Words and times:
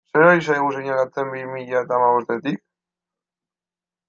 Zer 0.13 0.23
ari 0.29 0.43
zaigu 0.51 0.71
seinalatzen 0.77 1.29
bi 1.35 1.43
mila 1.51 1.83
eta 1.87 1.99
hamabostetik? 2.01 2.61